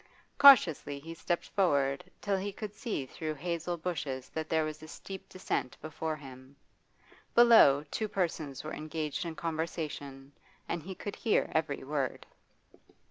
[0.39, 4.87] Cautiously he stepped forward, till he could see through hazel bushes that there was a
[4.87, 6.55] steep descent before him.
[7.35, 10.31] Below, two persons were engaged in conversation,
[10.67, 12.25] and he could hear every word.